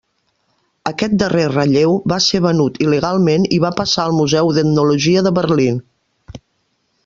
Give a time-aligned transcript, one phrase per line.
[0.91, 5.81] Aquest darrer relleu va ser venut il·legalment i va passar al Museu d'Etnologia de Berlín.